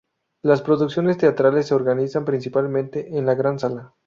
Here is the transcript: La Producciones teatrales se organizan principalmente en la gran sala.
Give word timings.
La 0.41 0.55
Producciones 0.57 1.19
teatrales 1.19 1.67
se 1.67 1.75
organizan 1.75 2.25
principalmente 2.25 3.15
en 3.15 3.23
la 3.27 3.35
gran 3.35 3.59
sala. 3.59 3.93